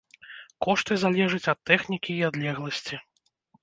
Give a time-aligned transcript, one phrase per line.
[0.67, 2.95] Кошты залежыць ад тэхнікі і адлегласці.